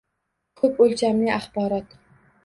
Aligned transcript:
Ko‘p 0.61 0.79
o‘lchamli 0.85 1.29
axborot 1.33 1.93